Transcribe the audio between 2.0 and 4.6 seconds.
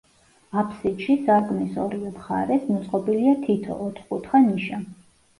მხარეს, მოწყობილია თითო, ოთხკუთხა